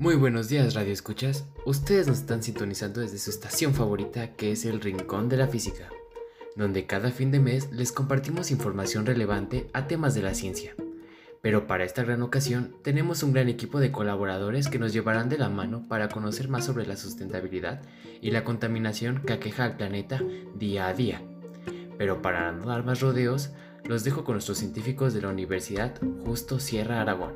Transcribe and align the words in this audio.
Muy 0.00 0.14
buenos 0.14 0.48
días, 0.48 0.74
Radio 0.74 0.92
Escuchas. 0.92 1.44
Ustedes 1.64 2.06
nos 2.06 2.18
están 2.18 2.40
sintonizando 2.40 3.00
desde 3.00 3.18
su 3.18 3.30
estación 3.30 3.74
favorita, 3.74 4.36
que 4.36 4.52
es 4.52 4.64
el 4.64 4.80
Rincón 4.80 5.28
de 5.28 5.36
la 5.36 5.48
Física, 5.48 5.88
donde 6.54 6.86
cada 6.86 7.10
fin 7.10 7.32
de 7.32 7.40
mes 7.40 7.72
les 7.72 7.90
compartimos 7.90 8.52
información 8.52 9.06
relevante 9.06 9.68
a 9.72 9.88
temas 9.88 10.14
de 10.14 10.22
la 10.22 10.34
ciencia. 10.34 10.76
Pero 11.42 11.66
para 11.66 11.82
esta 11.82 12.04
gran 12.04 12.22
ocasión 12.22 12.76
tenemos 12.84 13.24
un 13.24 13.32
gran 13.32 13.48
equipo 13.48 13.80
de 13.80 13.90
colaboradores 13.90 14.68
que 14.68 14.78
nos 14.78 14.92
llevarán 14.92 15.28
de 15.28 15.38
la 15.38 15.48
mano 15.48 15.88
para 15.88 16.08
conocer 16.08 16.48
más 16.48 16.64
sobre 16.64 16.86
la 16.86 16.96
sustentabilidad 16.96 17.82
y 18.20 18.30
la 18.30 18.44
contaminación 18.44 19.22
que 19.26 19.32
aqueja 19.32 19.64
al 19.64 19.76
planeta 19.76 20.22
día 20.54 20.86
a 20.86 20.94
día. 20.94 21.22
Pero 21.98 22.22
para 22.22 22.52
no 22.52 22.66
dar 22.66 22.84
más 22.84 23.00
rodeos, 23.00 23.50
los 23.82 24.04
dejo 24.04 24.22
con 24.22 24.34
nuestros 24.34 24.58
científicos 24.58 25.12
de 25.12 25.22
la 25.22 25.28
Universidad 25.30 26.00
Justo 26.24 26.60
Sierra 26.60 27.00
Aragón. 27.00 27.32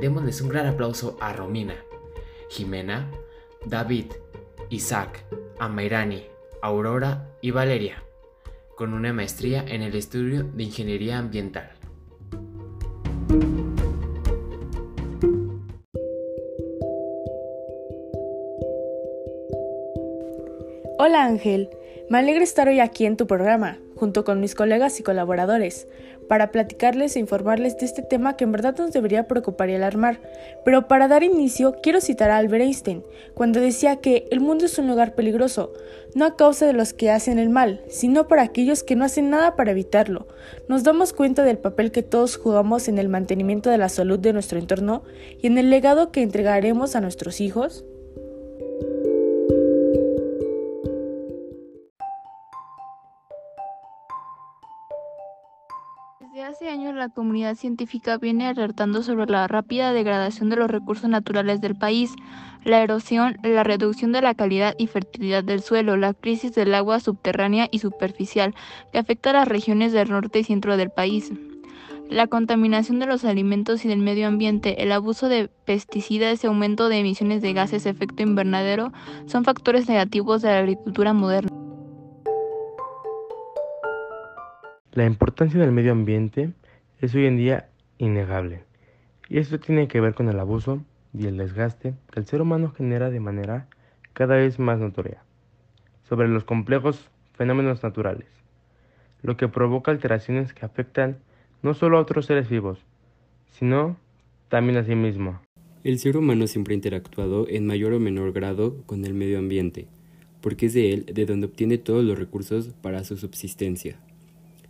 Démosles 0.00 0.40
un 0.40 0.48
gran 0.48 0.66
aplauso 0.66 1.16
a 1.20 1.32
Romina, 1.32 1.76
Jimena, 2.52 3.10
David, 3.64 4.12
Isaac, 4.68 5.24
Amairani, 5.58 6.26
Aurora 6.60 7.30
y 7.40 7.50
Valeria, 7.50 8.02
con 8.76 8.92
una 8.92 9.14
maestría 9.14 9.64
en 9.66 9.80
el 9.80 9.94
estudio 9.94 10.42
de 10.42 10.64
Ingeniería 10.64 11.18
Ambiental. 11.18 11.70
Hola 20.98 21.24
Ángel, 21.24 21.70
me 22.10 22.18
alegra 22.18 22.44
estar 22.44 22.68
hoy 22.68 22.80
aquí 22.80 23.06
en 23.06 23.16
tu 23.16 23.26
programa, 23.26 23.78
junto 23.96 24.24
con 24.24 24.40
mis 24.40 24.54
colegas 24.54 25.00
y 25.00 25.02
colaboradores, 25.02 25.88
para 26.28 26.50
platicarles 26.50 27.16
e 27.16 27.20
informarles 27.20 27.76
de 27.78 27.86
este 27.86 28.02
tema 28.02 28.36
que 28.36 28.44
en 28.44 28.52
verdad 28.52 28.76
nos 28.78 28.92
debería 28.92 29.28
preocupar 29.28 29.70
y 29.70 29.74
alarmar. 29.74 30.20
Pero 30.64 30.88
para 30.88 31.08
dar 31.08 31.22
inicio, 31.22 31.76
quiero 31.82 32.00
citar 32.00 32.30
a 32.30 32.38
Albert 32.38 32.64
Einstein, 32.64 33.02
cuando 33.34 33.60
decía 33.60 33.96
que 33.96 34.26
el 34.30 34.40
mundo 34.40 34.64
es 34.64 34.78
un 34.78 34.88
lugar 34.88 35.14
peligroso, 35.14 35.72
no 36.14 36.24
a 36.24 36.36
causa 36.36 36.66
de 36.66 36.72
los 36.72 36.92
que 36.92 37.10
hacen 37.10 37.38
el 37.38 37.50
mal, 37.50 37.82
sino 37.88 38.28
para 38.28 38.42
aquellos 38.42 38.82
que 38.82 38.96
no 38.96 39.04
hacen 39.04 39.30
nada 39.30 39.56
para 39.56 39.72
evitarlo. 39.72 40.26
Nos 40.68 40.84
damos 40.84 41.12
cuenta 41.12 41.44
del 41.44 41.58
papel 41.58 41.92
que 41.92 42.02
todos 42.02 42.36
jugamos 42.36 42.88
en 42.88 42.98
el 42.98 43.08
mantenimiento 43.08 43.70
de 43.70 43.78
la 43.78 43.88
salud 43.88 44.18
de 44.18 44.32
nuestro 44.32 44.58
entorno 44.58 45.02
y 45.40 45.46
en 45.46 45.58
el 45.58 45.70
legado 45.70 46.12
que 46.12 46.22
entregaremos 46.22 46.96
a 46.96 47.00
nuestros 47.00 47.40
hijos. 47.40 47.84
Desde 56.42 56.54
hace 56.54 56.70
años 56.70 56.96
la 56.96 57.08
comunidad 57.08 57.54
científica 57.54 58.18
viene 58.18 58.48
alertando 58.48 59.04
sobre 59.04 59.30
la 59.30 59.46
rápida 59.46 59.92
degradación 59.92 60.50
de 60.50 60.56
los 60.56 60.68
recursos 60.68 61.08
naturales 61.08 61.60
del 61.60 61.76
país, 61.76 62.16
la 62.64 62.82
erosión, 62.82 63.36
la 63.44 63.62
reducción 63.62 64.10
de 64.10 64.22
la 64.22 64.34
calidad 64.34 64.74
y 64.76 64.88
fertilidad 64.88 65.44
del 65.44 65.62
suelo, 65.62 65.96
la 65.96 66.14
crisis 66.14 66.52
del 66.52 66.74
agua 66.74 66.98
subterránea 66.98 67.68
y 67.70 67.78
superficial 67.78 68.56
que 68.90 68.98
afecta 68.98 69.30
a 69.30 69.34
las 69.34 69.46
regiones 69.46 69.92
del 69.92 70.10
norte 70.10 70.40
y 70.40 70.42
centro 70.42 70.76
del 70.76 70.90
país. 70.90 71.30
La 72.10 72.26
contaminación 72.26 72.98
de 72.98 73.06
los 73.06 73.24
alimentos 73.24 73.84
y 73.84 73.88
del 73.88 74.00
medio 74.00 74.26
ambiente, 74.26 74.82
el 74.82 74.90
abuso 74.90 75.28
de 75.28 75.48
pesticidas 75.64 76.42
y 76.42 76.48
aumento 76.48 76.88
de 76.88 76.98
emisiones 76.98 77.40
de 77.40 77.52
gases 77.52 77.84
de 77.84 77.90
efecto 77.90 78.24
invernadero 78.24 78.92
son 79.26 79.44
factores 79.44 79.88
negativos 79.88 80.42
de 80.42 80.48
la 80.48 80.58
agricultura 80.58 81.12
moderna. 81.12 81.61
La 84.94 85.06
importancia 85.06 85.58
del 85.58 85.72
medio 85.72 85.92
ambiente 85.92 86.52
es 87.00 87.14
hoy 87.14 87.24
en 87.24 87.38
día 87.38 87.70
innegable, 87.96 88.64
y 89.26 89.38
esto 89.38 89.58
tiene 89.58 89.88
que 89.88 90.02
ver 90.02 90.12
con 90.12 90.28
el 90.28 90.38
abuso 90.38 90.84
y 91.14 91.26
el 91.28 91.38
desgaste 91.38 91.94
que 92.10 92.20
el 92.20 92.26
ser 92.26 92.42
humano 92.42 92.74
genera 92.76 93.08
de 93.08 93.18
manera 93.18 93.68
cada 94.12 94.36
vez 94.36 94.58
más 94.58 94.80
notoria 94.80 95.24
sobre 96.06 96.28
los 96.28 96.44
complejos 96.44 97.08
fenómenos 97.32 97.82
naturales, 97.82 98.26
lo 99.22 99.38
que 99.38 99.48
provoca 99.48 99.90
alteraciones 99.90 100.52
que 100.52 100.66
afectan 100.66 101.16
no 101.62 101.72
solo 101.72 101.96
a 101.96 102.02
otros 102.02 102.26
seres 102.26 102.50
vivos, 102.50 102.84
sino 103.48 103.96
también 104.50 104.76
a 104.76 104.84
sí 104.84 104.94
mismo. 104.94 105.40
El 105.84 106.00
ser 106.00 106.18
humano 106.18 106.46
siempre 106.46 106.74
ha 106.74 106.76
interactuado 106.76 107.46
en 107.48 107.66
mayor 107.66 107.94
o 107.94 107.98
menor 107.98 108.32
grado 108.32 108.82
con 108.84 109.06
el 109.06 109.14
medio 109.14 109.38
ambiente, 109.38 109.88
porque 110.42 110.66
es 110.66 110.74
de 110.74 110.92
él 110.92 111.06
de 111.06 111.24
donde 111.24 111.46
obtiene 111.46 111.78
todos 111.78 112.04
los 112.04 112.18
recursos 112.18 112.74
para 112.82 113.04
su 113.04 113.16
subsistencia. 113.16 113.98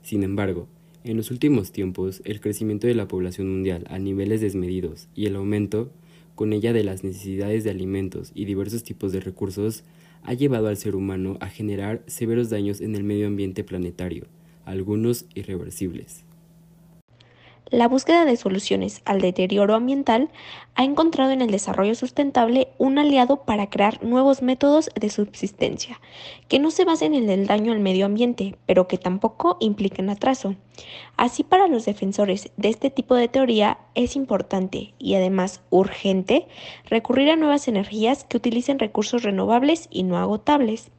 Sin 0.02 0.22
embargo, 0.22 0.68
en 1.04 1.16
los 1.16 1.30
últimos 1.30 1.72
tiempos, 1.72 2.22
el 2.24 2.40
crecimiento 2.40 2.86
de 2.86 2.94
la 2.94 3.08
población 3.08 3.48
mundial 3.50 3.84
a 3.88 3.98
niveles 3.98 4.40
desmedidos 4.40 5.08
y 5.14 5.26
el 5.26 5.36
aumento, 5.36 5.90
con 6.34 6.52
ella 6.52 6.72
de 6.72 6.84
las 6.84 7.04
necesidades 7.04 7.64
de 7.64 7.70
alimentos 7.70 8.32
y 8.34 8.44
diversos 8.44 8.82
tipos 8.84 9.12
de 9.12 9.20
recursos, 9.20 9.84
ha 10.22 10.34
llevado 10.34 10.68
al 10.68 10.76
ser 10.76 10.94
humano 10.94 11.36
a 11.40 11.48
generar 11.48 12.02
severos 12.06 12.50
daños 12.50 12.80
en 12.80 12.94
el 12.94 13.02
medio 13.02 13.26
ambiente 13.26 13.64
planetario, 13.64 14.26
algunos 14.64 15.26
irreversibles. 15.34 16.24
La 17.72 17.88
búsqueda 17.88 18.26
de 18.26 18.36
soluciones 18.36 19.00
al 19.06 19.22
deterioro 19.22 19.74
ambiental 19.74 20.28
ha 20.74 20.84
encontrado 20.84 21.30
en 21.30 21.40
el 21.40 21.50
desarrollo 21.50 21.94
sustentable 21.94 22.68
un 22.76 22.98
aliado 22.98 23.44
para 23.44 23.70
crear 23.70 24.04
nuevos 24.04 24.42
métodos 24.42 24.90
de 24.94 25.08
subsistencia, 25.08 25.98
que 26.48 26.58
no 26.58 26.70
se 26.70 26.84
basen 26.84 27.14
en 27.14 27.30
el 27.30 27.46
daño 27.46 27.72
al 27.72 27.80
medio 27.80 28.04
ambiente, 28.04 28.56
pero 28.66 28.88
que 28.88 28.98
tampoco 28.98 29.56
impliquen 29.58 30.10
atraso. 30.10 30.54
Así 31.16 31.44
para 31.44 31.66
los 31.66 31.86
defensores 31.86 32.50
de 32.58 32.68
este 32.68 32.90
tipo 32.90 33.14
de 33.14 33.28
teoría 33.28 33.78
es 33.94 34.16
importante 34.16 34.92
y 34.98 35.14
además 35.14 35.62
urgente 35.70 36.48
recurrir 36.90 37.30
a 37.30 37.36
nuevas 37.36 37.68
energías 37.68 38.24
que 38.24 38.36
utilicen 38.36 38.80
recursos 38.80 39.22
renovables 39.22 39.88
y 39.90 40.02
no 40.02 40.18
agotables, 40.18 40.90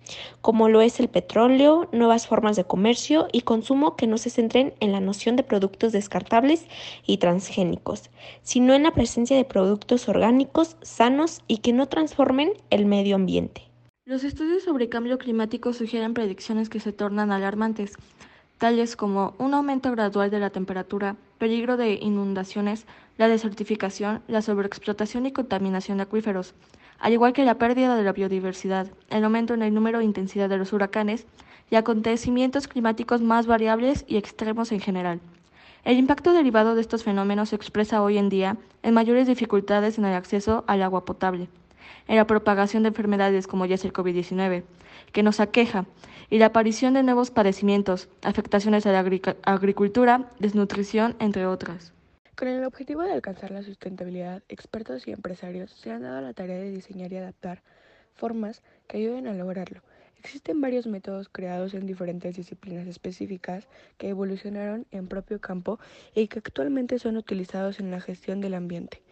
como 0.42 0.70
lo 0.70 0.82
es 0.82 1.00
el 1.00 1.08
petróleo, 1.08 1.88
nuevas 1.92 2.28
formas 2.28 2.56
de 2.56 2.64
comercio 2.64 3.28
y 3.32 3.42
consumo 3.42 3.96
que 3.96 4.08
no 4.08 4.18
se 4.18 4.30
centren 4.30 4.74
en 4.80 4.92
la 4.92 5.00
noción 5.00 5.36
de 5.36 5.44
productos 5.44 5.92
descartables 5.92 6.66
y 7.06 7.18
transgénicos, 7.18 8.10
sino 8.42 8.74
en 8.74 8.84
la 8.84 8.92
presencia 8.92 9.38
de 9.38 9.46
productos 9.46 10.08
orgánicos, 10.10 10.78
sanos 10.82 11.42
y 11.48 11.58
que 11.58 11.74
no 11.74 11.88
transformen 11.88 12.54
el 12.70 12.86
medio 12.86 13.16
ambiente. 13.16 13.64
Los 14.06 14.24
estudios 14.24 14.64
sobre 14.64 14.90
cambio 14.90 15.18
climático 15.18 15.72
sugieren 15.72 16.14
predicciones 16.14 16.70
que 16.70 16.82
se 16.82 16.92
tornan 16.92 17.32
alarmantes 17.32 17.94
tales 18.58 18.96
como 18.96 19.34
un 19.40 19.54
aumento 19.54 19.92
gradual 19.92 20.30
de 20.30 20.40
la 20.40 20.50
temperatura, 20.50 21.18
peligro 21.44 21.76
de 21.76 21.96
inundaciones, 21.96 22.86
la 23.18 23.28
desertificación, 23.28 24.22
la 24.30 24.42
sobreexplotación 24.42 25.26
y 25.26 25.34
contaminación 25.34 25.98
de 25.98 26.04
acuíferos, 26.04 26.54
al 27.00 27.12
igual 27.12 27.34
que 27.34 27.44
la 27.44 27.58
pérdida 27.58 27.98
de 27.98 28.04
la 28.04 28.14
biodiversidad, 28.14 28.88
el 29.10 29.26
aumento 29.26 29.54
en 29.54 29.62
el 29.62 29.74
número 29.74 30.00
e 30.00 30.06
intensidad 30.06 30.48
de 30.48 30.56
los 30.56 30.72
huracanes 30.72 31.26
y 31.70 31.76
acontecimientos 31.76 32.70
climáticos 32.70 33.20
más 33.20 33.46
variables 33.46 34.06
y 34.08 34.16
extremos 34.16 34.72
en 34.72 34.80
general. 34.80 35.20
El 35.84 35.98
impacto 35.98 36.32
derivado 36.32 36.76
de 36.76 36.82
estos 36.82 37.04
fenómenos 37.04 37.50
se 37.50 37.58
expresa 37.58 38.02
hoy 38.02 38.18
en 38.18 38.30
día 38.30 38.56
en 38.82 38.94
mayores 38.94 39.28
dificultades 39.28 39.98
en 39.98 40.06
el 40.06 40.14
acceso 40.14 40.64
al 40.68 40.82
agua 40.82 41.04
potable, 41.04 41.50
en 42.08 42.16
la 42.16 42.26
propagación 42.26 42.84
de 42.84 42.88
enfermedades 42.88 43.48
como 43.48 43.66
ya 43.66 43.76
es 43.76 43.84
el 43.84 43.92
COVID-19, 43.92 44.64
que 45.12 45.24
nos 45.24 45.42
aqueja, 45.42 45.84
y 46.34 46.40
la 46.40 46.48
aparición 46.48 46.96
de 46.96 47.04
nuevos 47.04 47.30
padecimientos, 47.30 48.10
afectaciones 48.24 48.88
a 48.88 48.92
la 48.92 49.06
agricultura, 49.44 50.32
desnutrición, 50.40 51.16
entre 51.20 51.46
otras. 51.46 51.94
Con 52.36 52.48
el 52.48 52.64
objetivo 52.64 53.04
de 53.04 53.12
alcanzar 53.12 53.52
la 53.52 53.62
sustentabilidad, 53.62 54.42
expertos 54.50 55.08
y 55.08 55.12
empresarios 55.12 55.70
se 55.70 55.92
han 55.92 56.02
dado 56.02 56.22
la 56.22 56.34
tarea 56.34 56.58
de 56.58 56.72
diseñar 56.72 57.14
y 57.14 57.18
adaptar 57.18 57.62
formas 58.16 58.64
que 58.88 58.98
ayuden 58.98 59.28
a 59.28 59.34
lograrlo. 59.36 59.84
Existen 60.18 60.60
varios 60.60 60.88
métodos 60.88 61.30
creados 61.30 61.76
en 61.76 61.86
diferentes 61.86 62.36
disciplinas 62.36 62.88
específicas 62.88 63.68
que 64.00 64.10
evolucionaron 64.10 64.88
en 64.90 65.08
propio 65.08 65.40
campo 65.40 65.80
y 66.16 66.30
que 66.30 66.40
actualmente 66.40 66.98
son 66.98 67.16
utilizados 67.16 67.80
en 67.80 67.92
la 67.92 68.02
gestión 68.02 68.42
del 68.42 68.56
ambiente. 68.56 69.04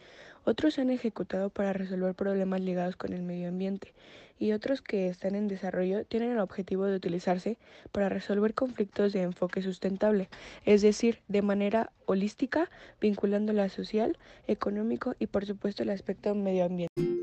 Otros 0.43 0.73
se 0.73 0.81
han 0.81 0.89
ejecutado 0.89 1.49
para 1.49 1.73
resolver 1.73 2.15
problemas 2.15 2.61
ligados 2.61 2.95
con 2.95 3.13
el 3.13 3.21
medio 3.21 3.49
ambiente 3.49 3.93
y 4.41 4.53
otros 4.53 4.81
que 4.81 5.07
están 5.07 5.35
en 5.35 5.47
desarrollo 5.47 6.03
tienen 6.03 6.31
el 6.31 6.39
objetivo 6.39 6.85
de 6.85 6.95
utilizarse 6.95 7.59
para 7.91 8.09
resolver 8.09 8.55
conflictos 8.55 9.13
de 9.13 9.21
enfoque 9.21 9.61
sustentable, 9.61 10.29
es 10.65 10.81
decir, 10.81 11.19
de 11.27 11.43
manera 11.43 11.91
holística, 12.07 12.67
vinculando 12.99 13.53
la 13.53 13.69
social, 13.69 14.17
económico 14.47 15.13
y 15.19 15.27
por 15.27 15.45
supuesto 15.45 15.83
el 15.83 15.91
aspecto 15.91 16.33
medioambiental. 16.33 17.20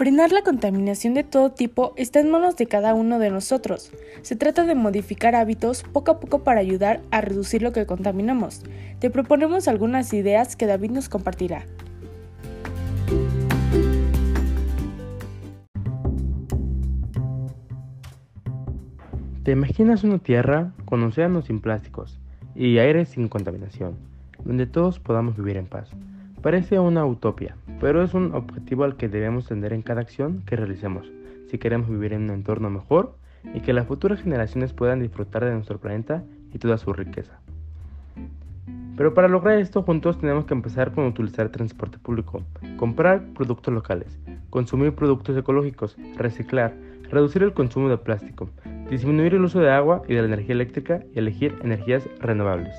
Frenar 0.00 0.32
la 0.32 0.40
contaminación 0.40 1.12
de 1.12 1.24
todo 1.24 1.50
tipo 1.50 1.92
está 1.94 2.20
en 2.20 2.30
manos 2.30 2.56
de 2.56 2.64
cada 2.64 2.94
uno 2.94 3.18
de 3.18 3.28
nosotros. 3.28 3.92
Se 4.22 4.34
trata 4.34 4.64
de 4.64 4.74
modificar 4.74 5.34
hábitos 5.34 5.82
poco 5.82 6.12
a 6.12 6.20
poco 6.20 6.42
para 6.42 6.60
ayudar 6.60 7.02
a 7.10 7.20
reducir 7.20 7.60
lo 7.60 7.72
que 7.72 7.84
contaminamos. 7.84 8.62
Te 8.98 9.10
proponemos 9.10 9.68
algunas 9.68 10.14
ideas 10.14 10.56
que 10.56 10.64
David 10.64 10.92
nos 10.92 11.10
compartirá. 11.10 11.66
¿Te 19.42 19.52
imaginas 19.52 20.02
una 20.02 20.18
tierra 20.18 20.72
con 20.86 21.02
océanos 21.02 21.44
sin 21.44 21.60
plásticos 21.60 22.18
y 22.54 22.78
aire 22.78 23.04
sin 23.04 23.28
contaminación? 23.28 23.98
donde 24.44 24.66
todos 24.66 24.98
podamos 24.98 25.36
vivir 25.36 25.56
en 25.56 25.66
paz. 25.66 25.90
Parece 26.42 26.78
una 26.78 27.04
utopía, 27.04 27.54
pero 27.80 28.02
es 28.02 28.14
un 28.14 28.34
objetivo 28.34 28.84
al 28.84 28.96
que 28.96 29.10
debemos 29.10 29.46
tender 29.46 29.74
en 29.74 29.82
cada 29.82 30.00
acción 30.00 30.42
que 30.46 30.56
realicemos, 30.56 31.10
si 31.50 31.58
queremos 31.58 31.90
vivir 31.90 32.14
en 32.14 32.22
un 32.22 32.30
entorno 32.30 32.70
mejor 32.70 33.14
y 33.52 33.60
que 33.60 33.74
las 33.74 33.86
futuras 33.86 34.22
generaciones 34.22 34.72
puedan 34.72 35.00
disfrutar 35.00 35.44
de 35.44 35.52
nuestro 35.52 35.78
planeta 35.78 36.24
y 36.54 36.58
toda 36.58 36.78
su 36.78 36.94
riqueza. 36.94 37.38
Pero 38.96 39.12
para 39.12 39.28
lograr 39.28 39.58
esto 39.58 39.82
juntos 39.82 40.18
tenemos 40.18 40.46
que 40.46 40.54
empezar 40.54 40.92
con 40.92 41.04
utilizar 41.04 41.50
transporte 41.50 41.98
público, 41.98 42.42
comprar 42.78 43.22
productos 43.34 43.74
locales, 43.74 44.18
consumir 44.48 44.94
productos 44.94 45.36
ecológicos, 45.36 45.98
reciclar, 46.16 46.74
reducir 47.10 47.42
el 47.42 47.52
consumo 47.52 47.90
de 47.90 47.98
plástico, 47.98 48.48
disminuir 48.88 49.34
el 49.34 49.44
uso 49.44 49.60
de 49.60 49.70
agua 49.70 50.02
y 50.08 50.14
de 50.14 50.22
la 50.22 50.28
energía 50.28 50.54
eléctrica 50.54 51.02
y 51.14 51.18
elegir 51.18 51.54
energías 51.62 52.08
renovables. 52.18 52.74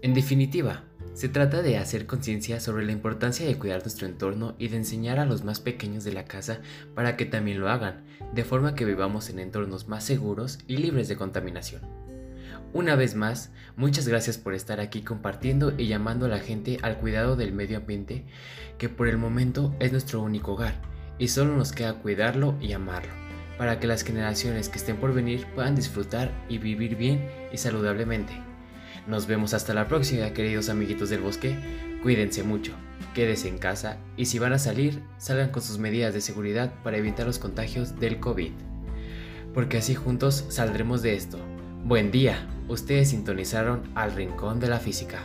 En 0.00 0.14
definitiva, 0.14 0.84
se 1.12 1.28
trata 1.28 1.60
de 1.60 1.76
hacer 1.76 2.06
conciencia 2.06 2.60
sobre 2.60 2.86
la 2.86 2.92
importancia 2.92 3.44
de 3.44 3.58
cuidar 3.58 3.80
nuestro 3.80 4.06
entorno 4.06 4.54
y 4.56 4.68
de 4.68 4.76
enseñar 4.76 5.18
a 5.18 5.26
los 5.26 5.42
más 5.42 5.58
pequeños 5.58 6.04
de 6.04 6.12
la 6.12 6.24
casa 6.24 6.60
para 6.94 7.16
que 7.16 7.24
también 7.24 7.58
lo 7.58 7.68
hagan, 7.68 8.04
de 8.32 8.44
forma 8.44 8.76
que 8.76 8.84
vivamos 8.84 9.28
en 9.28 9.40
entornos 9.40 9.88
más 9.88 10.04
seguros 10.04 10.60
y 10.68 10.76
libres 10.76 11.08
de 11.08 11.16
contaminación. 11.16 11.82
Una 12.72 12.94
vez 12.94 13.16
más, 13.16 13.50
muchas 13.74 14.06
gracias 14.06 14.38
por 14.38 14.54
estar 14.54 14.78
aquí 14.78 15.02
compartiendo 15.02 15.74
y 15.76 15.88
llamando 15.88 16.26
a 16.26 16.28
la 16.28 16.38
gente 16.38 16.78
al 16.82 16.98
cuidado 16.98 17.34
del 17.34 17.52
medio 17.52 17.78
ambiente, 17.78 18.24
que 18.78 18.88
por 18.88 19.08
el 19.08 19.18
momento 19.18 19.74
es 19.80 19.90
nuestro 19.90 20.22
único 20.22 20.52
hogar, 20.52 20.80
y 21.18 21.26
solo 21.26 21.56
nos 21.56 21.72
queda 21.72 21.94
cuidarlo 21.94 22.54
y 22.60 22.70
amarlo, 22.70 23.12
para 23.56 23.80
que 23.80 23.88
las 23.88 24.04
generaciones 24.04 24.68
que 24.68 24.78
estén 24.78 24.98
por 24.98 25.12
venir 25.12 25.44
puedan 25.56 25.74
disfrutar 25.74 26.30
y 26.48 26.58
vivir 26.58 26.94
bien 26.94 27.28
y 27.52 27.56
saludablemente. 27.56 28.47
Nos 29.08 29.26
vemos 29.26 29.54
hasta 29.54 29.72
la 29.72 29.88
próxima, 29.88 30.34
queridos 30.34 30.68
amiguitos 30.68 31.08
del 31.08 31.22
bosque. 31.22 31.56
Cuídense 32.02 32.42
mucho, 32.42 32.74
quédense 33.14 33.48
en 33.48 33.56
casa 33.56 33.96
y 34.18 34.26
si 34.26 34.38
van 34.38 34.52
a 34.52 34.58
salir, 34.58 35.02
salgan 35.16 35.48
con 35.48 35.62
sus 35.62 35.78
medidas 35.78 36.12
de 36.12 36.20
seguridad 36.20 36.74
para 36.84 36.98
evitar 36.98 37.26
los 37.26 37.38
contagios 37.38 37.98
del 37.98 38.20
COVID. 38.20 38.52
Porque 39.54 39.78
así 39.78 39.94
juntos 39.94 40.44
saldremos 40.50 41.00
de 41.00 41.14
esto. 41.14 41.38
Buen 41.84 42.10
día, 42.10 42.46
ustedes 42.68 43.08
sintonizaron 43.08 43.90
al 43.94 44.12
Rincón 44.12 44.60
de 44.60 44.68
la 44.68 44.78
Física. 44.78 45.20